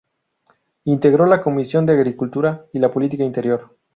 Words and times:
Integró 0.85 1.27
la 1.27 1.43
Comisión 1.43 1.85
de 1.85 1.93
Agricultura 1.93 2.65
y 2.73 2.79
la 2.79 2.87
de 2.87 2.93
Policía 2.95 3.23
Interior. 3.23 3.77